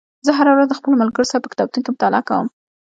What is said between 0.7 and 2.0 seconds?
خپلو ملګرو سره په کتابتون کې